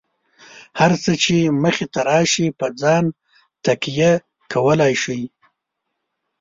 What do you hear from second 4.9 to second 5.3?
شئ.